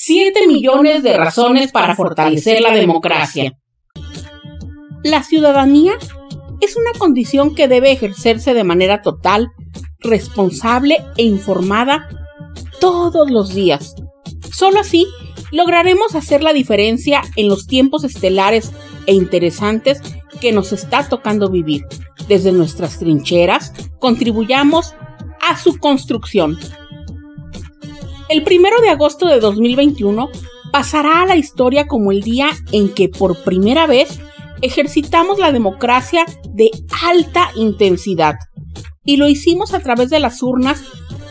7 0.00 0.46
millones 0.46 1.02
de 1.02 1.16
razones 1.16 1.72
para 1.72 1.96
fortalecer 1.96 2.60
la 2.60 2.72
democracia. 2.72 3.58
La 5.02 5.24
ciudadanía 5.24 5.94
es 6.60 6.76
una 6.76 6.92
condición 6.96 7.56
que 7.56 7.66
debe 7.66 7.90
ejercerse 7.90 8.54
de 8.54 8.62
manera 8.62 9.02
total, 9.02 9.48
responsable 9.98 10.98
e 11.16 11.24
informada 11.24 12.08
todos 12.80 13.28
los 13.28 13.52
días. 13.52 13.96
Solo 14.52 14.78
así 14.78 15.04
lograremos 15.50 16.14
hacer 16.14 16.44
la 16.44 16.52
diferencia 16.52 17.22
en 17.34 17.48
los 17.48 17.66
tiempos 17.66 18.04
estelares 18.04 18.70
e 19.06 19.14
interesantes 19.14 20.00
que 20.40 20.52
nos 20.52 20.70
está 20.72 21.08
tocando 21.08 21.50
vivir. 21.50 21.82
Desde 22.28 22.52
nuestras 22.52 23.00
trincheras, 23.00 23.72
contribuyamos 23.98 24.94
a 25.44 25.58
su 25.58 25.76
construcción. 25.78 26.56
El 28.28 28.42
primero 28.42 28.78
de 28.82 28.90
agosto 28.90 29.26
de 29.26 29.40
2021 29.40 30.28
pasará 30.70 31.22
a 31.22 31.26
la 31.26 31.36
historia 31.36 31.86
como 31.86 32.12
el 32.12 32.20
día 32.20 32.50
en 32.72 32.92
que 32.92 33.08
por 33.08 33.42
primera 33.42 33.86
vez 33.86 34.20
ejercitamos 34.60 35.38
la 35.38 35.50
democracia 35.50 36.26
de 36.50 36.70
alta 37.06 37.48
intensidad. 37.56 38.34
Y 39.02 39.16
lo 39.16 39.28
hicimos 39.28 39.72
a 39.72 39.80
través 39.80 40.10
de 40.10 40.18
las 40.18 40.42
urnas 40.42 40.82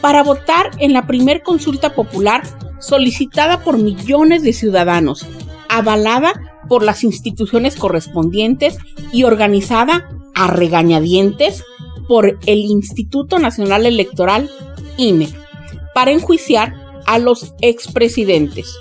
para 0.00 0.22
votar 0.22 0.70
en 0.78 0.94
la 0.94 1.06
primer 1.06 1.42
consulta 1.42 1.94
popular 1.94 2.42
solicitada 2.80 3.62
por 3.62 3.76
millones 3.76 4.42
de 4.42 4.54
ciudadanos, 4.54 5.26
avalada 5.68 6.32
por 6.66 6.82
las 6.82 7.04
instituciones 7.04 7.76
correspondientes 7.76 8.78
y 9.12 9.24
organizada 9.24 10.08
a 10.34 10.46
regañadientes 10.46 11.62
por 12.08 12.38
el 12.46 12.58
Instituto 12.60 13.38
Nacional 13.38 13.84
Electoral, 13.84 14.48
INE, 14.96 15.28
para 15.94 16.12
enjuiciar 16.12 16.85
a 17.06 17.18
los 17.18 17.54
expresidentes. 17.60 18.76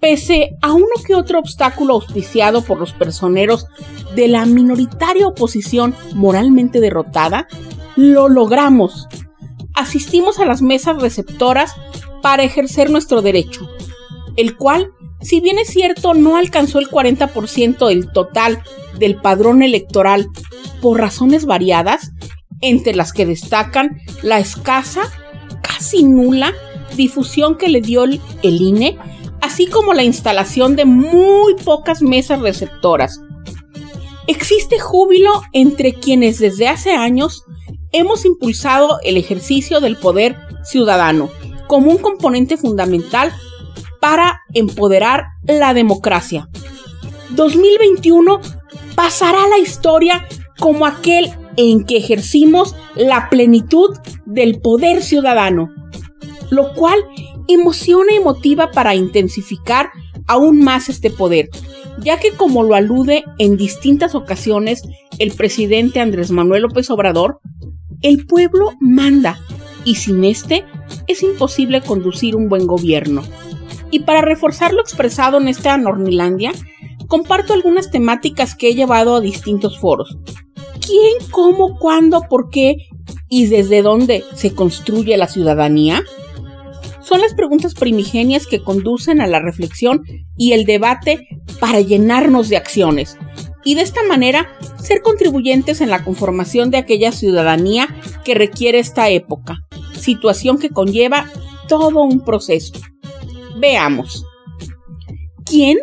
Pese 0.00 0.56
a 0.62 0.72
uno 0.72 0.86
que 1.06 1.14
otro 1.14 1.38
obstáculo 1.38 1.94
auspiciado 1.94 2.62
por 2.62 2.78
los 2.78 2.92
personeros 2.92 3.66
de 4.14 4.28
la 4.28 4.46
minoritaria 4.46 5.26
oposición 5.26 5.94
moralmente 6.14 6.80
derrotada, 6.80 7.46
lo 7.96 8.28
logramos. 8.28 9.08
Asistimos 9.74 10.38
a 10.38 10.46
las 10.46 10.62
mesas 10.62 11.00
receptoras 11.00 11.74
para 12.22 12.42
ejercer 12.42 12.90
nuestro 12.90 13.20
derecho, 13.20 13.68
el 14.36 14.56
cual, 14.56 14.90
si 15.20 15.40
bien 15.40 15.58
es 15.58 15.68
cierto, 15.68 16.14
no 16.14 16.36
alcanzó 16.36 16.78
el 16.78 16.88
40% 16.88 17.88
del 17.88 18.10
total 18.10 18.62
del 18.98 19.16
padrón 19.16 19.62
electoral 19.62 20.28
por 20.80 20.98
razones 20.98 21.44
variadas, 21.44 22.10
entre 22.62 22.94
las 22.94 23.12
que 23.12 23.26
destacan 23.26 23.98
la 24.22 24.38
escasa, 24.38 25.02
casi 25.62 26.04
nula 26.04 26.54
difusión 26.96 27.56
que 27.56 27.68
le 27.68 27.80
dio 27.80 28.04
el 28.04 28.20
INE, 28.42 28.98
así 29.40 29.66
como 29.66 29.92
la 29.94 30.02
instalación 30.02 30.76
de 30.76 30.84
muy 30.84 31.54
pocas 31.64 32.02
mesas 32.02 32.40
receptoras. 32.40 33.20
Existe 34.26 34.78
júbilo 34.78 35.42
entre 35.52 35.94
quienes 35.94 36.38
desde 36.38 36.68
hace 36.68 36.92
años 36.92 37.42
hemos 37.92 38.24
impulsado 38.24 38.98
el 39.02 39.16
ejercicio 39.16 39.80
del 39.80 39.96
poder 39.96 40.36
ciudadano 40.62 41.30
como 41.66 41.90
un 41.90 41.98
componente 41.98 42.56
fundamental 42.56 43.32
para 44.00 44.40
empoderar 44.54 45.26
la 45.42 45.74
democracia. 45.74 46.48
2021 47.30 48.40
pasará 48.94 49.46
la 49.48 49.58
historia 49.58 50.26
como 50.58 50.86
aquel 50.86 51.30
en 51.56 51.84
que 51.84 51.96
ejercimos 51.96 52.74
la 52.94 53.30
plenitud 53.30 53.96
del 54.26 54.60
poder 54.60 55.02
ciudadano 55.02 55.70
lo 56.50 56.74
cual 56.74 56.98
emociona 57.48 58.12
y 58.12 58.20
motiva 58.20 58.70
para 58.70 58.94
intensificar 58.94 59.90
aún 60.26 60.62
más 60.62 60.88
este 60.88 61.10
poder, 61.10 61.48
ya 62.02 62.18
que 62.18 62.32
como 62.32 62.62
lo 62.62 62.74
alude 62.74 63.24
en 63.38 63.56
distintas 63.56 64.14
ocasiones 64.14 64.82
el 65.18 65.32
presidente 65.32 66.00
Andrés 66.00 66.30
Manuel 66.30 66.62
López 66.62 66.90
Obrador, 66.90 67.40
el 68.02 68.26
pueblo 68.26 68.72
manda 68.80 69.38
y 69.84 69.96
sin 69.96 70.24
este 70.24 70.64
es 71.06 71.22
imposible 71.22 71.80
conducir 71.80 72.36
un 72.36 72.48
buen 72.48 72.66
gobierno. 72.66 73.22
Y 73.90 74.00
para 74.00 74.20
reforzar 74.20 74.72
lo 74.72 74.80
expresado 74.80 75.38
en 75.38 75.48
esta 75.48 75.76
Nornilandia, 75.76 76.52
comparto 77.08 77.52
algunas 77.52 77.90
temáticas 77.90 78.54
que 78.54 78.68
he 78.68 78.74
llevado 78.74 79.16
a 79.16 79.20
distintos 79.20 79.78
foros. 79.78 80.16
¿Quién, 80.80 81.30
cómo, 81.30 81.76
cuándo, 81.78 82.22
por 82.28 82.50
qué 82.50 82.76
y 83.28 83.46
desde 83.46 83.82
dónde 83.82 84.24
se 84.34 84.54
construye 84.54 85.16
la 85.16 85.26
ciudadanía? 85.26 86.02
Son 87.10 87.22
las 87.22 87.34
preguntas 87.34 87.74
primigenias 87.74 88.46
que 88.46 88.62
conducen 88.62 89.20
a 89.20 89.26
la 89.26 89.40
reflexión 89.40 90.04
y 90.36 90.52
el 90.52 90.64
debate 90.64 91.26
para 91.58 91.80
llenarnos 91.80 92.48
de 92.48 92.56
acciones 92.56 93.18
y 93.64 93.74
de 93.74 93.82
esta 93.82 94.04
manera 94.04 94.56
ser 94.80 95.02
contribuyentes 95.02 95.80
en 95.80 95.90
la 95.90 96.04
conformación 96.04 96.70
de 96.70 96.78
aquella 96.78 97.10
ciudadanía 97.10 97.88
que 98.24 98.36
requiere 98.36 98.78
esta 98.78 99.08
época, 99.08 99.58
situación 99.98 100.58
que 100.58 100.70
conlleva 100.70 101.28
todo 101.66 102.04
un 102.04 102.24
proceso. 102.24 102.74
Veamos. 103.58 104.24
¿Quién? 105.44 105.78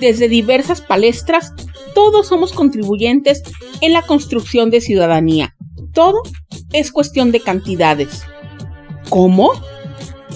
Desde 0.00 0.30
diversas 0.30 0.80
palestras, 0.80 1.52
todos 1.94 2.28
somos 2.28 2.54
contribuyentes 2.54 3.42
en 3.82 3.92
la 3.92 4.00
construcción 4.00 4.70
de 4.70 4.80
ciudadanía. 4.80 5.54
Todo 5.92 6.22
es 6.72 6.90
cuestión 6.90 7.32
de 7.32 7.40
cantidades. 7.40 8.22
¿Cómo? 9.10 9.52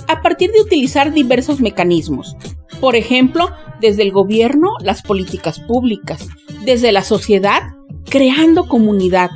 A 0.08 0.22
partir 0.22 0.50
de 0.52 0.60
utilizar 0.60 1.12
diversos 1.12 1.60
mecanismos. 1.60 2.36
Por 2.80 2.96
ejemplo, 2.96 3.50
desde 3.80 4.02
el 4.02 4.12
gobierno, 4.12 4.72
las 4.80 5.02
políticas 5.02 5.60
públicas, 5.60 6.28
desde 6.64 6.92
la 6.92 7.02
sociedad, 7.02 7.62
creando 8.10 8.68
comunidad, 8.68 9.30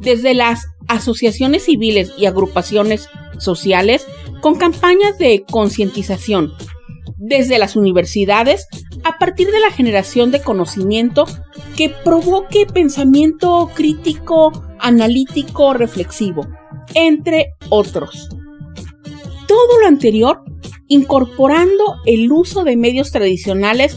desde 0.00 0.34
las 0.34 0.66
asociaciones 0.88 1.64
civiles 1.64 2.12
y 2.16 2.26
agrupaciones 2.26 3.08
sociales 3.38 4.06
con 4.40 4.56
campañas 4.56 5.18
de 5.18 5.44
concientización, 5.50 6.52
desde 7.16 7.58
las 7.58 7.76
universidades 7.76 8.66
a 9.04 9.18
partir 9.18 9.50
de 9.50 9.60
la 9.60 9.70
generación 9.70 10.30
de 10.30 10.40
conocimiento 10.40 11.24
que 11.76 11.88
provoque 11.88 12.66
pensamiento 12.66 13.70
crítico, 13.74 14.52
analítico, 14.78 15.72
reflexivo, 15.72 16.46
entre 16.94 17.54
otros 17.68 18.28
todo 19.46 19.80
lo 19.80 19.86
anterior 19.86 20.42
incorporando 20.88 21.96
el 22.06 22.30
uso 22.30 22.64
de 22.64 22.76
medios 22.76 23.10
tradicionales, 23.10 23.96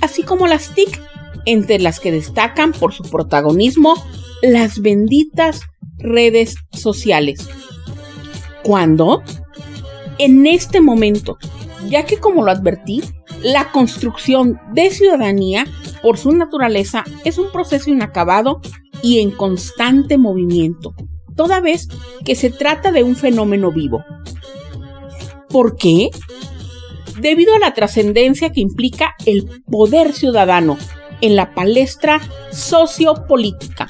así 0.00 0.22
como 0.22 0.46
las 0.46 0.74
TIC, 0.74 1.00
entre 1.46 1.78
las 1.78 2.00
que 2.00 2.12
destacan 2.12 2.72
por 2.72 2.92
su 2.92 3.02
protagonismo 3.04 3.94
las 4.42 4.80
benditas 4.80 5.62
redes 5.98 6.56
sociales. 6.72 7.48
¿Cuándo? 8.62 9.22
En 10.18 10.46
este 10.46 10.80
momento, 10.80 11.38
ya 11.88 12.04
que 12.04 12.18
como 12.18 12.44
lo 12.44 12.50
advertí, 12.50 13.02
la 13.42 13.70
construcción 13.72 14.60
de 14.72 14.90
ciudadanía, 14.90 15.66
por 16.02 16.18
su 16.18 16.32
naturaleza, 16.32 17.04
es 17.24 17.38
un 17.38 17.50
proceso 17.52 17.90
inacabado 17.90 18.60
y 19.02 19.20
en 19.20 19.30
constante 19.30 20.18
movimiento, 20.18 20.94
toda 21.36 21.60
vez 21.60 21.88
que 22.24 22.34
se 22.34 22.50
trata 22.50 22.92
de 22.92 23.02
un 23.02 23.16
fenómeno 23.16 23.72
vivo. 23.72 24.04
¿Por 25.50 25.76
qué? 25.76 26.10
Debido 27.20 27.54
a 27.54 27.58
la 27.58 27.74
trascendencia 27.74 28.50
que 28.50 28.60
implica 28.60 29.14
el 29.26 29.62
poder 29.70 30.12
ciudadano 30.12 30.78
en 31.20 31.36
la 31.36 31.54
palestra 31.54 32.20
sociopolítica. 32.52 33.86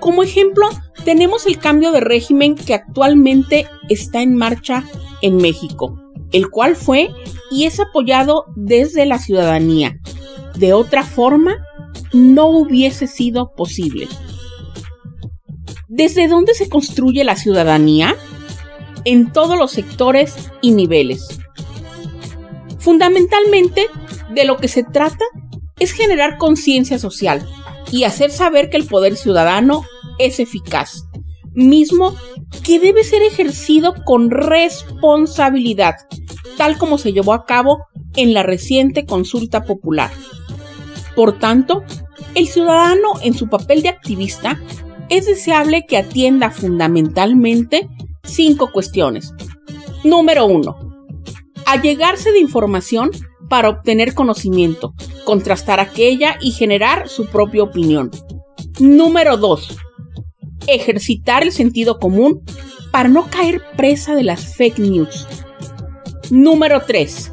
Como 0.00 0.22
ejemplo, 0.22 0.68
tenemos 1.04 1.46
el 1.46 1.58
cambio 1.58 1.92
de 1.92 2.00
régimen 2.00 2.54
que 2.56 2.74
actualmente 2.74 3.68
está 3.88 4.22
en 4.22 4.34
marcha 4.34 4.84
en 5.20 5.36
México, 5.36 6.00
el 6.32 6.50
cual 6.50 6.74
fue 6.74 7.10
y 7.50 7.64
es 7.64 7.78
apoyado 7.78 8.46
desde 8.56 9.06
la 9.06 9.18
ciudadanía. 9.18 9.98
De 10.56 10.72
otra 10.72 11.04
forma, 11.04 11.56
no 12.12 12.48
hubiese 12.48 13.06
sido 13.06 13.52
posible. 13.54 14.08
¿Desde 15.88 16.28
dónde 16.28 16.54
se 16.54 16.68
construye 16.68 17.22
la 17.24 17.36
ciudadanía? 17.36 18.16
En 19.04 19.32
todos 19.32 19.58
los 19.58 19.72
sectores 19.72 20.50
y 20.60 20.72
niveles. 20.72 21.40
Fundamentalmente 22.78 23.86
De 24.34 24.44
lo 24.44 24.56
que 24.56 24.68
se 24.68 24.82
trata 24.82 25.24
es 25.78 25.92
generar 25.92 26.38
conciencia 26.38 26.98
social 26.98 27.46
y 27.90 28.04
hacer 28.04 28.30
saber 28.30 28.70
que 28.70 28.78
el 28.78 28.86
poder 28.86 29.16
ciudadano 29.16 29.84
es 30.18 30.40
eficaz, 30.40 31.04
mismo 31.52 32.16
que 32.64 32.78
debe 32.80 33.04
ser 33.04 33.22
ejercido 33.22 33.94
con 34.04 34.30
responsabilidad, 34.30 35.96
tal 36.56 36.78
como 36.78 36.98
se 36.98 37.12
llevó 37.12 37.34
a 37.34 37.44
cabo 37.44 37.86
en 38.16 38.32
la 38.32 38.42
reciente 38.42 39.04
consulta 39.04 39.64
popular. 39.64 40.10
Por 41.14 41.38
tanto, 41.38 41.82
el 42.34 42.48
ciudadano 42.48 43.12
en 43.22 43.34
su 43.34 43.48
papel 43.48 43.82
de 43.82 43.90
activista 43.90 44.58
es 45.08 45.26
deseable 45.26 45.84
que 45.86 45.98
atienda 45.98 46.50
fundamentalmente 46.50 47.88
cinco 48.22 48.70
cuestiones. 48.72 49.32
Número 50.04 50.46
uno, 50.46 50.92
Allegarse 51.66 52.32
de 52.32 52.40
información 52.40 53.10
para 53.48 53.68
obtener 53.68 54.14
conocimiento, 54.14 54.94
contrastar 55.24 55.80
aquella 55.80 56.36
y 56.40 56.52
generar 56.52 57.08
su 57.08 57.26
propia 57.26 57.62
opinión. 57.62 58.10
Número 58.78 59.36
2. 59.36 59.78
Ejercitar 60.66 61.42
el 61.42 61.52
sentido 61.52 61.98
común 61.98 62.42
para 62.90 63.08
no 63.08 63.26
caer 63.30 63.62
presa 63.76 64.14
de 64.14 64.24
las 64.24 64.54
fake 64.56 64.80
news. 64.80 65.26
Número 66.30 66.82
3. 66.86 67.32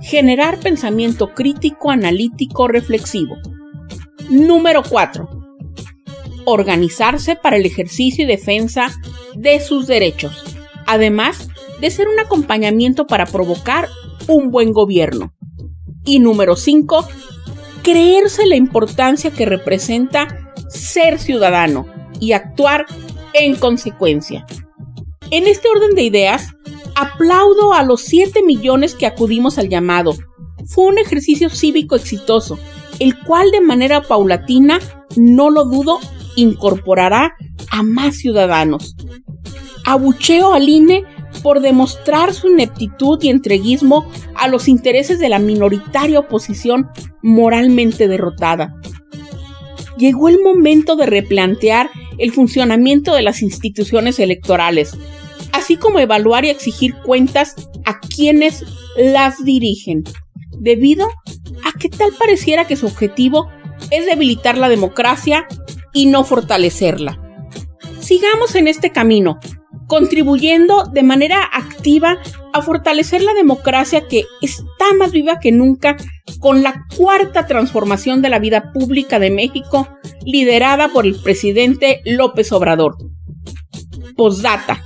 Generar 0.00 0.58
pensamiento 0.58 1.34
crítico, 1.34 1.90
analítico, 1.90 2.68
reflexivo. 2.68 3.36
Número 4.30 4.82
4. 4.88 5.28
Organizarse 6.46 7.36
para 7.36 7.56
el 7.56 7.66
ejercicio 7.66 8.24
y 8.24 8.26
defensa 8.26 8.90
de 9.34 9.60
sus 9.60 9.86
derechos, 9.86 10.42
además 10.86 11.48
de 11.80 11.90
ser 11.90 12.08
un 12.08 12.18
acompañamiento 12.18 13.06
para 13.06 13.26
provocar 13.26 13.88
un 14.28 14.50
buen 14.50 14.72
gobierno. 14.72 15.34
Y 16.04 16.20
número 16.20 16.56
5. 16.56 17.06
Creerse 17.82 18.46
la 18.46 18.56
importancia 18.56 19.30
que 19.30 19.44
representa 19.44 20.54
ser 20.68 21.18
ciudadano 21.18 21.86
y 22.20 22.32
actuar 22.32 22.86
en 23.34 23.56
consecuencia. 23.56 24.46
En 25.30 25.46
este 25.46 25.68
orden 25.68 25.94
de 25.94 26.02
ideas, 26.02 26.54
aplaudo 26.94 27.74
a 27.74 27.82
los 27.82 28.02
7 28.02 28.42
millones 28.42 28.94
que 28.94 29.06
acudimos 29.06 29.58
al 29.58 29.68
llamado. 29.68 30.14
Fue 30.66 30.84
un 30.84 30.98
ejercicio 30.98 31.50
cívico 31.50 31.96
exitoso, 31.96 32.58
el 32.98 33.18
cual 33.24 33.50
de 33.50 33.60
manera 33.60 34.02
paulatina, 34.02 34.78
no 35.16 35.50
lo 35.50 35.64
dudo, 35.64 35.98
incorporará 36.36 37.34
a 37.70 37.82
más 37.82 38.16
ciudadanos. 38.16 38.94
Abucheo 39.84 40.52
al 40.52 40.68
INE 40.68 41.04
por 41.42 41.60
demostrar 41.60 42.32
su 42.32 42.48
ineptitud 42.48 43.22
y 43.22 43.28
entreguismo 43.28 44.08
a 44.34 44.48
los 44.48 44.68
intereses 44.68 45.18
de 45.18 45.28
la 45.28 45.38
minoritaria 45.38 46.20
oposición 46.20 46.88
moralmente 47.22 48.08
derrotada. 48.08 48.74
Llegó 49.98 50.28
el 50.28 50.40
momento 50.42 50.96
de 50.96 51.06
replantear 51.06 51.90
el 52.18 52.32
funcionamiento 52.32 53.14
de 53.14 53.22
las 53.22 53.42
instituciones 53.42 54.18
electorales, 54.18 54.96
así 55.52 55.76
como 55.76 56.00
evaluar 56.00 56.44
y 56.44 56.50
exigir 56.50 56.94
cuentas 57.04 57.54
a 57.84 58.00
quienes 58.00 58.64
las 58.96 59.44
dirigen, 59.44 60.04
debido 60.58 61.06
a 61.64 61.78
que 61.78 61.88
tal 61.88 62.10
pareciera 62.18 62.66
que 62.66 62.76
su 62.76 62.86
objetivo 62.86 63.48
es 63.90 64.06
debilitar 64.06 64.58
la 64.58 64.68
democracia 64.68 65.46
y 65.96 66.04
no 66.04 66.24
fortalecerla. 66.24 67.18
Sigamos 68.00 68.54
en 68.54 68.68
este 68.68 68.92
camino, 68.92 69.40
contribuyendo 69.86 70.84
de 70.84 71.02
manera 71.02 71.40
activa 71.50 72.18
a 72.52 72.60
fortalecer 72.60 73.22
la 73.22 73.32
democracia 73.32 74.06
que 74.06 74.26
está 74.42 74.92
más 74.98 75.10
viva 75.10 75.40
que 75.40 75.52
nunca 75.52 75.96
con 76.38 76.62
la 76.62 76.84
cuarta 76.98 77.46
transformación 77.46 78.20
de 78.20 78.28
la 78.28 78.38
vida 78.38 78.72
pública 78.74 79.18
de 79.18 79.30
México 79.30 79.88
liderada 80.22 80.88
por 80.88 81.06
el 81.06 81.16
presidente 81.18 82.02
López 82.04 82.52
Obrador. 82.52 82.98
Postdata. 84.16 84.84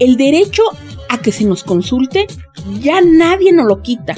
El 0.00 0.16
derecho 0.16 0.64
a 1.08 1.22
que 1.22 1.30
se 1.30 1.44
nos 1.44 1.62
consulte 1.62 2.26
ya 2.80 3.00
nadie 3.00 3.52
nos 3.52 3.66
lo 3.66 3.80
quita. 3.80 4.16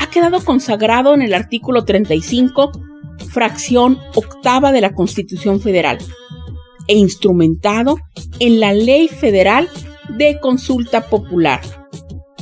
Ha 0.00 0.10
quedado 0.10 0.44
consagrado 0.44 1.14
en 1.14 1.22
el 1.22 1.32
artículo 1.32 1.84
35, 1.84 2.72
fracción 3.38 4.02
octava 4.16 4.72
de 4.72 4.80
la 4.80 4.94
Constitución 4.94 5.60
Federal 5.60 5.98
e 6.88 6.94
instrumentado 6.94 7.98
en 8.40 8.58
la 8.58 8.72
Ley 8.72 9.06
Federal 9.06 9.70
de 10.08 10.40
Consulta 10.40 11.08
Popular. 11.08 11.60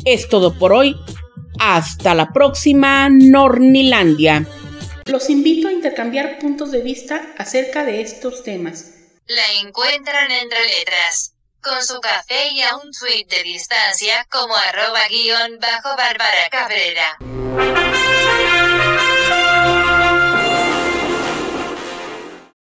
Es 0.07 0.27
todo 0.31 0.55
por 0.59 0.73
hoy. 0.73 0.97
Hasta 1.59 2.15
la 2.15 2.33
próxima, 2.33 3.11
Nornilandia. 3.11 4.47
Los 5.05 5.29
invito 5.29 5.69
a 5.69 5.73
intercambiar 5.73 6.39
puntos 6.39 6.73
de 6.73 6.81
vista 6.81 7.21
acerca 7.37 7.85
de 7.85 8.01
estos 8.01 8.43
temas. 8.43 8.93
La 9.27 9.69
encuentran 9.69 10.31
entre 10.31 10.65
letras, 10.79 11.35
con 11.61 11.85
su 11.85 12.01
café 12.01 12.53
y 12.55 12.63
a 12.63 12.75
un 12.77 12.91
tweet 12.91 13.27
de 13.29 13.43
distancia 13.43 14.27
como 14.31 14.55
arroba 14.57 15.01
guion 15.11 15.59
bajo 15.61 15.95
Bárbara 15.95 16.49
Cabrera. 16.51 17.19